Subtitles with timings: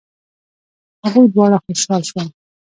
[1.03, 2.27] هغوی دواړه خوشحاله شول.